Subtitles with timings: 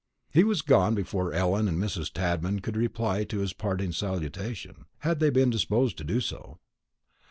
[0.31, 2.11] He was gone before Ellen or Mrs.
[2.11, 6.57] Tadman could reply to his parting salutation, had they been disposed to do so.